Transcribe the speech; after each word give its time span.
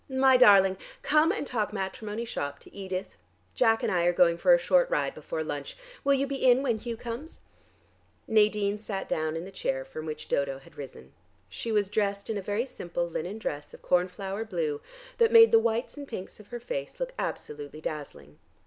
My 0.09 0.35
darling, 0.35 0.77
come 1.03 1.31
and 1.31 1.45
talk 1.45 1.71
matrimony 1.71 2.25
shop 2.25 2.57
to 2.61 2.73
Edith, 2.73 3.17
Jack 3.53 3.83
and 3.83 3.91
I 3.91 4.05
are 4.05 4.11
going 4.13 4.35
for 4.35 4.51
a 4.51 4.57
short 4.57 4.89
ride 4.89 5.13
before 5.13 5.43
lunch. 5.43 5.77
Will 6.03 6.15
you 6.15 6.25
be 6.25 6.43
in 6.43 6.63
when 6.63 6.79
Hugh 6.79 6.97
comes?" 6.97 7.41
Nadine 8.27 8.79
sat 8.79 9.07
down 9.07 9.35
in 9.37 9.45
the 9.45 9.51
chair 9.51 9.85
from 9.85 10.07
which 10.07 10.27
Dodo 10.27 10.57
had 10.57 10.75
risen. 10.75 11.13
She 11.49 11.71
was 11.71 11.87
dressed 11.87 12.31
in 12.31 12.37
a 12.39 12.41
very 12.41 12.65
simple 12.65 13.07
linen 13.07 13.37
dress 13.37 13.75
of 13.75 13.83
cornflower 13.83 14.43
blue, 14.45 14.81
that 15.19 15.31
made 15.31 15.51
the 15.51 15.59
whites 15.59 15.95
and 15.97 16.07
pinks 16.07 16.39
of 16.39 16.47
her 16.47 16.59
face 16.59 16.99
look 16.99 17.13
absolutely 17.19 17.79
dazzling. 17.79 18.39